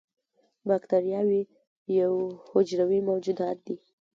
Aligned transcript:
بکتریاوې 0.67 1.41
یو 1.99 2.13
حجروي 2.51 2.99
موجودات 3.09 3.57
دي 3.67 3.75